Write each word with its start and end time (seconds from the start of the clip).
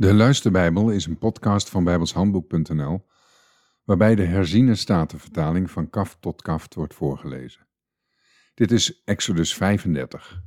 De 0.00 0.14
Luisterbijbel 0.14 0.90
is 0.90 1.06
een 1.06 1.18
podcast 1.18 1.68
van 1.68 1.84
bijbelshandboek.nl 1.84 3.06
waarbij 3.84 4.14
de 4.14 4.24
herziene 4.24 4.74
statenvertaling 4.74 5.70
van 5.70 5.90
kaft 5.90 6.20
tot 6.20 6.42
kaft 6.42 6.74
wordt 6.74 6.94
voorgelezen. 6.94 7.66
Dit 8.54 8.70
is 8.70 9.02
Exodus 9.04 9.54
35. 9.54 10.42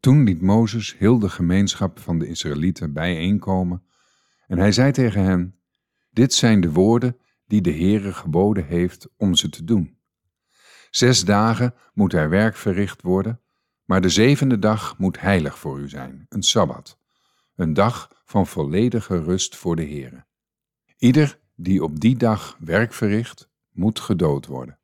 Toen 0.00 0.24
liet 0.24 0.42
Mozes 0.42 0.98
heel 0.98 1.18
de 1.18 1.28
gemeenschap 1.28 1.98
van 1.98 2.18
de 2.18 2.26
Israëlieten 2.26 2.92
bijeenkomen 2.92 3.82
en 4.46 4.58
hij 4.58 4.72
zei 4.72 4.92
tegen 4.92 5.22
hen, 5.22 5.60
dit 6.10 6.34
zijn 6.34 6.60
de 6.60 6.72
woorden 6.72 7.16
die 7.46 7.60
de 7.60 7.72
Heere 7.72 8.12
geboden 8.12 8.66
heeft 8.66 9.08
om 9.16 9.34
ze 9.34 9.48
te 9.48 9.64
doen. 9.64 9.98
Zes 10.90 11.24
dagen 11.24 11.74
moet 11.94 12.12
er 12.12 12.28
werk 12.28 12.56
verricht 12.56 13.02
worden 13.02 13.40
maar 13.86 14.00
de 14.00 14.08
zevende 14.08 14.58
dag 14.58 14.98
moet 14.98 15.20
heilig 15.20 15.58
voor 15.58 15.78
u 15.78 15.88
zijn, 15.88 16.26
een 16.28 16.42
sabbat, 16.42 16.98
een 17.54 17.74
dag 17.74 18.22
van 18.24 18.46
volledige 18.46 19.22
rust 19.22 19.56
voor 19.56 19.76
de 19.76 19.84
Heere. 19.84 20.26
Ieder 20.96 21.40
die 21.54 21.82
op 21.82 22.00
die 22.00 22.16
dag 22.16 22.56
werk 22.60 22.92
verricht, 22.92 23.50
moet 23.70 24.00
gedood 24.00 24.46
worden. 24.46 24.78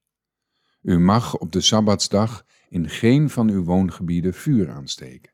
U 0.82 0.98
mag 0.98 1.36
op 1.36 1.52
de 1.52 1.60
sabbatsdag 1.60 2.44
in 2.68 2.88
geen 2.88 3.30
van 3.30 3.48
uw 3.48 3.64
woongebieden 3.64 4.34
vuur 4.34 4.70
aansteken. 4.70 5.32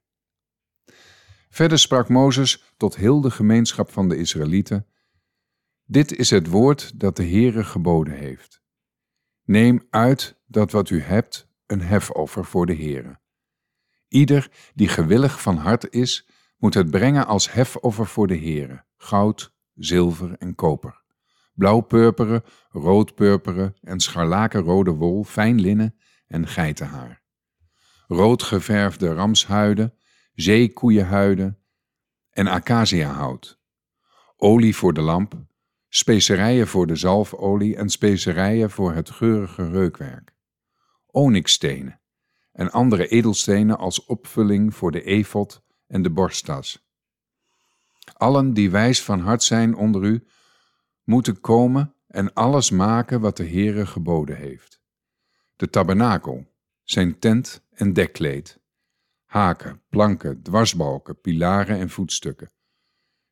Verder 1.50 1.78
sprak 1.78 2.08
Mozes 2.08 2.72
tot 2.76 2.96
heel 2.96 3.20
de 3.20 3.30
gemeenschap 3.30 3.90
van 3.90 4.08
de 4.08 4.16
Israëlieten: 4.16 4.86
Dit 5.84 6.12
is 6.12 6.30
het 6.30 6.46
woord 6.46 7.00
dat 7.00 7.16
de 7.16 7.24
Heere 7.24 7.64
geboden 7.64 8.14
heeft. 8.14 8.62
Neem 9.44 9.86
uit 9.90 10.40
dat 10.46 10.72
wat 10.72 10.90
u 10.90 11.00
hebt 11.00 11.48
een 11.66 11.80
hefoffer 11.80 12.44
voor 12.44 12.66
de 12.66 12.74
Heere. 12.74 13.20
Ieder 14.08 14.50
die 14.74 14.88
gewillig 14.88 15.42
van 15.42 15.56
hart 15.56 15.90
is, 15.90 16.28
moet 16.56 16.74
het 16.74 16.90
brengen 16.90 17.26
als 17.26 17.52
hefoffer 17.52 18.06
voor 18.06 18.26
de 18.26 18.38
Heere, 18.38 18.84
goud, 18.96 19.54
zilver 19.74 20.36
en 20.38 20.54
koper. 20.54 21.02
Blauwpurperen, 21.54 22.42
roodpurperen 22.70 23.76
en 23.80 24.00
scharlakenrode 24.00 24.90
wol, 24.90 25.24
fijn 25.24 25.60
linnen 25.60 25.98
en 26.26 26.46
geitenhaar. 26.46 27.22
Roodgeverfde 28.06 29.14
ramshuiden, 29.14 29.94
zeekoeienhuiden 30.34 31.58
en 32.30 32.46
acaciahout. 32.46 33.60
Olie 34.36 34.76
voor 34.76 34.92
de 34.92 35.00
lamp, 35.00 35.34
specerijen 35.88 36.66
voor 36.66 36.86
de 36.86 36.96
zalfolie 36.96 37.76
en 37.76 37.88
specerijen 37.88 38.70
voor 38.70 38.92
het 38.92 39.10
geurige 39.10 39.70
reukwerk. 39.70 40.34
Onyxstenen, 41.06 42.00
en 42.58 42.70
andere 42.70 43.08
edelstenen 43.08 43.78
als 43.78 44.04
opvulling 44.04 44.74
voor 44.74 44.90
de 44.90 45.02
efot 45.02 45.62
en 45.86 46.02
de 46.02 46.10
borsttas. 46.10 46.88
Allen 48.12 48.54
die 48.54 48.70
wijs 48.70 49.02
van 49.02 49.20
hart 49.20 49.42
zijn 49.42 49.76
onder 49.76 50.04
u, 50.04 50.26
moeten 51.04 51.40
komen 51.40 51.94
en 52.06 52.32
alles 52.32 52.70
maken 52.70 53.20
wat 53.20 53.36
de 53.36 53.48
Heere 53.48 53.86
geboden 53.86 54.36
heeft. 54.36 54.80
De 55.56 55.70
tabernakel, 55.70 56.52
zijn 56.82 57.18
tent 57.18 57.66
en 57.70 57.92
dekkleed, 57.92 58.60
haken, 59.24 59.82
planken, 59.88 60.42
dwarsbalken, 60.42 61.20
pilaren 61.20 61.78
en 61.78 61.90
voetstukken. 61.90 62.50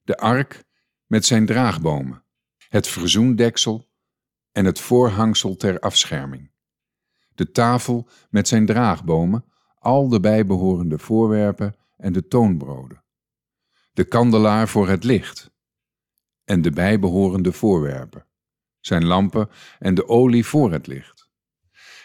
De 0.02 0.16
ark 0.16 0.64
met 1.06 1.24
zijn 1.24 1.46
draagbomen, 1.46 2.24
het 2.68 2.88
verzoendeksel 2.88 3.88
en 4.52 4.64
het 4.64 4.80
voorhangsel 4.80 5.56
ter 5.56 5.80
afscherming 5.80 6.54
de 7.36 7.50
tafel 7.50 8.08
met 8.30 8.48
zijn 8.48 8.66
draagbomen, 8.66 9.44
al 9.78 10.08
de 10.08 10.20
bijbehorende 10.20 10.98
voorwerpen 10.98 11.76
en 11.96 12.12
de 12.12 12.26
toonbroden, 12.26 13.04
de 13.92 14.04
kandelaar 14.04 14.68
voor 14.68 14.88
het 14.88 15.04
licht 15.04 15.50
en 16.44 16.62
de 16.62 16.70
bijbehorende 16.70 17.52
voorwerpen, 17.52 18.26
zijn 18.80 19.04
lampen 19.04 19.48
en 19.78 19.94
de 19.94 20.08
olie 20.08 20.46
voor 20.46 20.72
het 20.72 20.86
licht, 20.86 21.30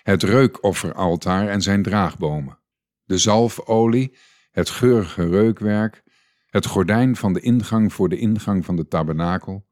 het 0.03 0.23
reukofferaltaar 0.23 1.47
en 1.47 1.61
zijn 1.61 1.83
draagbomen, 1.83 2.59
de 3.03 3.17
zalfolie, 3.17 4.17
het 4.51 4.69
geurige 4.69 5.29
reukwerk, 5.29 6.03
het 6.45 6.65
gordijn 6.65 7.15
van 7.15 7.33
de 7.33 7.39
ingang 7.39 7.93
voor 7.93 8.09
de 8.09 8.17
ingang 8.17 8.65
van 8.65 8.75
de 8.75 8.87
tabernakel, 8.87 9.67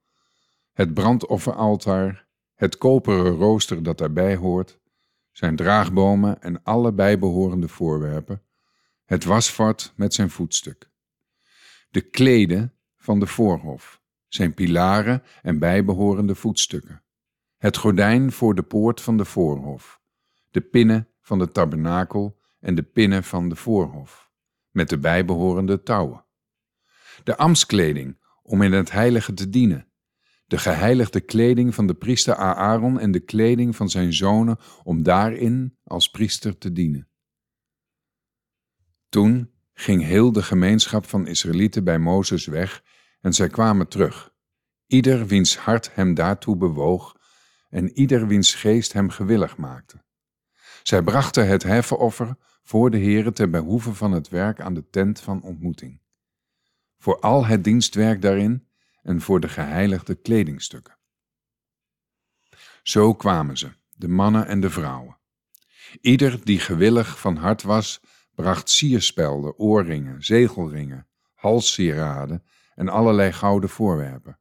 het 0.73 0.93
brandofferaltaar, 0.93 2.27
het 2.55 2.77
koperen 2.77 3.35
rooster 3.35 3.83
dat 3.83 3.97
daarbij 3.97 4.35
hoort, 4.35 4.78
zijn 5.39 5.55
draagbomen 5.55 6.41
en 6.41 6.63
alle 6.63 6.93
bijbehorende 6.93 7.67
voorwerpen, 7.67 8.41
het 9.05 9.23
wasvat 9.23 9.93
met 9.95 10.13
zijn 10.13 10.29
voetstuk, 10.29 10.89
de 11.89 12.01
kleden 12.01 12.73
van 12.97 13.19
de 13.19 13.27
voorhof, 13.27 14.01
zijn 14.27 14.53
pilaren 14.53 15.23
en 15.41 15.59
bijbehorende 15.59 16.35
voetstukken, 16.35 17.03
het 17.57 17.77
gordijn 17.77 18.31
voor 18.31 18.55
de 18.55 18.61
poort 18.63 19.01
van 19.01 19.17
de 19.17 19.25
voorhof, 19.25 20.01
de 20.51 20.61
pinnen 20.61 21.07
van 21.21 21.39
de 21.39 21.51
tabernakel 21.51 22.39
en 22.59 22.75
de 22.75 22.83
pinnen 22.83 23.23
van 23.23 23.49
de 23.49 23.55
voorhof, 23.55 24.31
met 24.69 24.89
de 24.89 24.97
bijbehorende 24.97 25.83
touwen, 25.83 26.25
de 27.23 27.37
ambtskleding 27.37 28.19
om 28.43 28.61
in 28.61 28.71
het 28.71 28.91
heilige 28.91 29.33
te 29.33 29.49
dienen, 29.49 29.88
de 30.49 30.57
geheiligde 30.57 31.21
kleding 31.21 31.75
van 31.75 31.87
de 31.87 31.93
priester 31.93 32.35
Aaron 32.35 32.99
en 32.99 33.11
de 33.11 33.19
kleding 33.19 33.75
van 33.75 33.89
zijn 33.89 34.13
zonen 34.13 34.57
om 34.83 35.03
daarin 35.03 35.77
als 35.83 36.09
priester 36.09 36.57
te 36.57 36.71
dienen. 36.71 37.07
Toen 39.09 39.51
ging 39.73 40.03
heel 40.03 40.31
de 40.31 40.43
gemeenschap 40.43 41.05
van 41.05 41.27
Israëlieten 41.27 41.83
bij 41.83 41.99
Mozes 41.99 42.45
weg 42.45 42.83
en 43.21 43.33
zij 43.33 43.47
kwamen 43.47 43.87
terug, 43.87 44.33
ieder 44.87 45.27
wiens 45.27 45.57
hart 45.57 45.95
hem 45.95 46.13
daartoe 46.13 46.57
bewoog 46.57 47.17
en 47.69 47.91
ieder 47.91 48.27
wiens 48.27 48.55
geest 48.55 48.93
hem 48.93 49.09
gewillig 49.09 49.57
maakte. 49.57 50.03
Zij 50.83 51.01
brachten 51.01 51.47
het 51.47 51.63
heffenoffer 51.63 52.35
voor 52.63 52.91
de 52.91 52.97
Heere 52.99 53.31
ter 53.31 53.49
behoeve 53.49 53.93
van 53.93 54.11
het 54.11 54.29
werk 54.29 54.61
aan 54.61 54.73
de 54.73 54.89
tent 54.89 55.19
van 55.19 55.41
ontmoeting. 55.41 56.01
Voor 56.97 57.19
al 57.19 57.45
het 57.45 57.63
dienstwerk 57.63 58.21
daarin 58.21 58.68
en 59.09 59.21
voor 59.21 59.39
de 59.39 59.47
geheiligde 59.47 60.15
kledingstukken. 60.15 60.97
Zo 62.83 63.13
kwamen 63.13 63.57
ze, 63.57 63.71
de 63.95 64.07
mannen 64.07 64.47
en 64.47 64.59
de 64.59 64.69
vrouwen. 64.69 65.17
Ieder 66.01 66.45
die 66.45 66.59
gewillig 66.59 67.19
van 67.19 67.35
hart 67.35 67.63
was, 67.63 68.01
bracht 68.35 68.69
sierspelden, 68.69 69.57
oorringen, 69.57 70.23
zegelringen, 70.23 71.07
halssieraden 71.33 72.43
en 72.75 72.89
allerlei 72.89 73.31
gouden 73.31 73.69
voorwerpen. 73.69 74.39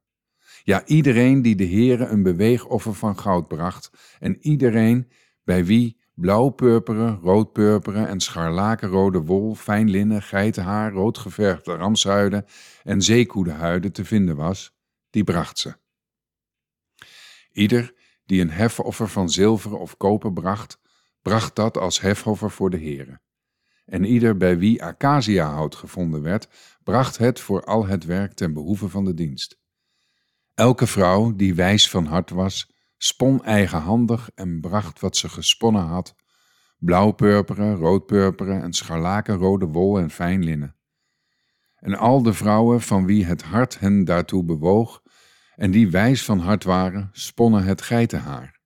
Ja, 0.63 0.85
iedereen 0.85 1.41
die 1.41 1.55
de 1.55 1.67
Heere 1.67 2.05
een 2.05 2.23
beweegoffer 2.23 2.93
van 2.93 3.19
goud 3.19 3.47
bracht, 3.47 3.91
en 4.19 4.37
iedereen 4.41 5.11
bij 5.43 5.65
wie 5.65 5.98
blauwpurperen, 6.19 7.19
roodpurperen 7.19 8.07
en 8.07 8.19
scharlakenrode 8.19 9.21
wol, 9.21 9.55
fijn 9.55 9.89
linnen, 9.89 10.21
geitenhaar, 10.21 10.91
roodgeverfde 10.91 11.75
ramshuiden 11.75 12.45
en 12.83 13.01
zeekoedenhuiden 13.01 13.91
te 13.91 14.05
vinden 14.05 14.35
was, 14.35 14.77
die 15.09 15.23
bracht 15.23 15.57
ze. 15.57 15.77
Ieder 17.51 17.93
die 18.25 18.41
een 18.41 18.51
hefoffer 18.51 19.07
van 19.07 19.29
zilver 19.29 19.77
of 19.77 19.97
koper 19.97 20.33
bracht, 20.33 20.79
bracht 21.21 21.55
dat 21.55 21.77
als 21.77 22.01
hefoffer 22.01 22.51
voor 22.51 22.69
de 22.69 22.77
Heere. 22.77 23.19
En 23.85 24.03
ieder 24.03 24.37
bij 24.37 24.57
wie 24.57 24.83
acaciahout 24.83 25.75
gevonden 25.75 26.21
werd, 26.21 26.47
bracht 26.83 27.17
het 27.17 27.39
voor 27.39 27.63
al 27.63 27.85
het 27.85 28.05
werk 28.05 28.33
ten 28.33 28.53
behoeve 28.53 28.89
van 28.89 29.05
de 29.05 29.13
dienst. 29.13 29.59
Elke 30.53 30.87
vrouw 30.87 31.35
die 31.35 31.55
wijs 31.55 31.89
van 31.89 32.05
hart 32.05 32.29
was, 32.29 32.71
spon 33.01 33.43
eigenhandig 33.43 34.29
en 34.35 34.61
bracht 34.61 34.99
wat 34.99 35.17
ze 35.17 35.29
gesponnen 35.29 35.85
had, 35.85 36.15
blauwpurperen, 36.77 37.75
roodpurperen 37.75 38.61
en 38.61 38.73
scharlakenrode 38.73 39.65
wol 39.65 39.99
en 39.99 40.09
fijn 40.09 40.43
linnen. 40.43 40.75
En 41.75 41.95
al 41.95 42.23
de 42.23 42.33
vrouwen 42.33 42.81
van 42.81 43.05
wie 43.05 43.25
het 43.25 43.43
hart 43.43 43.79
hen 43.79 44.05
daartoe 44.05 44.43
bewoog 44.43 45.01
en 45.55 45.71
die 45.71 45.91
wijs 45.91 46.25
van 46.25 46.39
hart 46.39 46.63
waren, 46.63 47.09
sponnen 47.11 47.63
het 47.63 47.81
geitenhaar. 47.81 48.59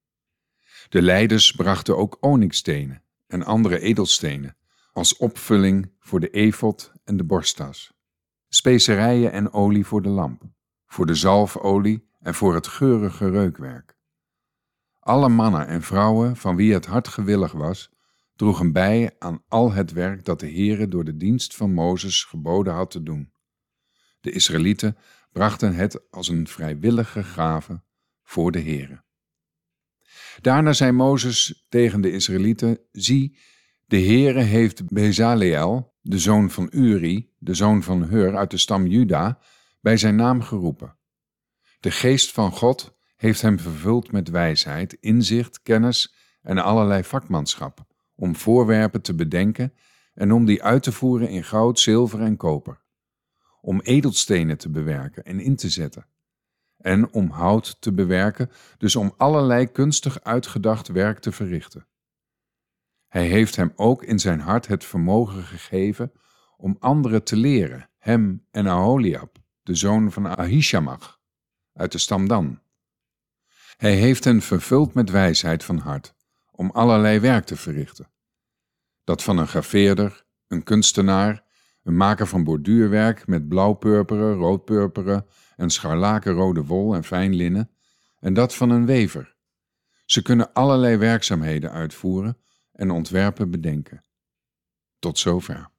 De 0.90 1.02
leiders 1.02 1.52
brachten 1.52 1.98
ook 1.98 2.18
onyxstenen 2.20 3.04
en 3.28 3.44
andere 3.44 3.80
edelstenen 3.80 4.58
als 4.92 5.18
opvulling 5.18 5.92
voor 6.00 6.20
de 6.20 6.30
efot 6.30 6.92
en 7.04 7.18
de 7.18 7.24
borsttas, 7.24 7.94
specerijen 8.48 9.32
en 9.32 9.54
olie 9.54 9.86
voor 9.86 10.02
de 10.02 10.10
lamp, 10.10 10.44
voor 10.86 11.06
de 11.06 11.16
zalfolie 11.16 12.10
en 12.20 12.34
voor 12.34 12.54
het 12.54 12.68
geurige 12.68 13.30
reukwerk. 13.30 13.93
Alle 15.04 15.30
mannen 15.30 15.68
en 15.68 15.82
vrouwen 15.82 16.36
van 16.38 16.56
wie 16.56 16.74
het 16.74 16.86
hart 16.86 17.08
gewillig 17.08 17.52
was, 17.52 17.90
droegen 18.36 18.72
bij 18.72 19.16
aan 19.20 19.44
al 19.48 19.72
het 19.72 19.92
werk 19.92 20.26
dat 20.26 20.40
de 20.40 20.52
Heere 20.52 20.88
door 20.88 21.04
de 21.04 21.18
dienst 21.18 21.56
van 21.56 21.74
Mozes 21.74 22.24
geboden 22.24 22.74
had 22.74 22.92
te 22.92 23.04
doen. 23.04 23.32
De 24.22 24.32
Israëlieten 24.32 24.98
brachten 25.32 25.76
het 25.76 26.12
als 26.12 26.28
een 26.28 26.48
vrijwillige 26.48 27.24
gave 27.24 27.82
voor 28.24 28.52
de 28.52 28.62
Heere. 28.62 29.04
Daarna 30.42 30.74
zei 30.74 30.92
Mozes 30.92 31.66
tegen 31.70 32.02
de 32.02 32.12
Israëlieten: 32.12 32.80
Zie, 32.92 33.38
de 33.86 34.00
Heere 34.00 34.42
heeft 34.42 34.88
Bezaleel, 34.88 35.96
de 36.02 36.20
zoon 36.20 36.50
van 36.50 36.68
Uri, 36.72 37.34
de 37.38 37.54
zoon 37.54 37.84
van 37.84 38.04
Hur 38.04 38.36
uit 38.36 38.52
de 38.52 38.58
stam 38.58 38.88
Juda, 38.88 39.40
bij 39.82 39.98
zijn 39.98 40.16
naam 40.16 40.42
geroepen. 40.42 40.98
De 41.80 41.92
geest 41.92 42.32
van 42.32 42.52
God 42.52 42.98
heeft 43.24 43.42
hem 43.42 43.60
vervuld 43.60 44.12
met 44.12 44.30
wijsheid, 44.30 44.94
inzicht, 44.94 45.62
kennis 45.62 46.14
en 46.42 46.58
allerlei 46.58 47.04
vakmanschap, 47.04 47.86
om 48.16 48.36
voorwerpen 48.36 49.02
te 49.02 49.16
bedenken 49.16 49.74
en 50.14 50.32
om 50.32 50.46
die 50.46 50.64
uit 50.64 50.84
te 50.84 50.92
voeren 50.92 51.30
in 51.30 51.44
goud, 51.44 51.80
zilver 51.80 52.22
en 52.22 52.38
koper, 52.38 52.82
om 53.62 53.82
edelstenen 53.82 54.58
te 54.58 54.70
bewerken 54.70 55.24
en 55.24 55.40
in 55.40 55.56
te 55.56 55.70
zetten, 55.70 56.06
en 56.78 57.14
om 57.14 57.30
hout 57.30 57.82
te 57.82 57.94
bewerken, 57.94 58.52
dus 58.78 58.96
om 58.96 59.14
allerlei 59.18 59.72
kunstig 59.72 60.24
uitgedacht 60.24 60.88
werk 60.88 61.20
te 61.20 61.32
verrichten. 61.32 61.88
Hij 63.08 63.28
heeft 63.28 63.56
hem 63.56 63.74
ook 63.76 64.04
in 64.04 64.20
zijn 64.20 64.40
hart 64.40 64.68
het 64.68 64.86
vermogen 64.86 65.44
gegeven 65.44 66.12
om 66.58 66.78
anderen 66.80 67.24
te 67.24 67.36
leren, 67.36 67.90
hem 67.98 68.48
en 68.52 68.68
Aholiab, 68.68 69.38
de 69.62 69.76
zoon 69.76 70.12
van 70.12 70.38
Ahishamach, 70.38 71.20
uit 71.74 71.92
de 71.92 71.98
stam 71.98 72.28
Dan. 72.28 72.62
Hij 73.78 73.96
heeft 73.96 74.24
hen 74.24 74.42
vervuld 74.42 74.94
met 74.94 75.10
wijsheid 75.10 75.64
van 75.64 75.78
hart, 75.78 76.14
om 76.52 76.70
allerlei 76.70 77.20
werk 77.20 77.46
te 77.46 77.56
verrichten. 77.56 78.12
Dat 79.04 79.24
van 79.24 79.38
een 79.38 79.48
graveerder, 79.48 80.26
een 80.48 80.64
kunstenaar, 80.64 81.44
een 81.84 81.98
maker 81.98 82.28
van 82.28 82.44
borduurwerk 82.44 83.28
met 83.28 83.48
blauwpurperen, 83.48 84.36
roodpurperen 84.36 85.26
en 85.56 85.70
scharlakenrode 85.70 86.64
wol 86.64 86.96
en 86.96 87.04
fijn 87.04 87.34
linnen, 87.34 87.72
en 88.20 88.34
dat 88.34 88.56
van 88.56 88.70
een 88.70 88.86
wever. 88.86 89.36
Ze 90.06 90.22
kunnen 90.22 90.54
allerlei 90.54 90.98
werkzaamheden 90.98 91.72
uitvoeren 91.72 92.38
en 92.72 92.92
ontwerpen 92.92 93.52
bedenken. 93.52 94.04
Tot 95.00 95.20
zover. 95.20 95.73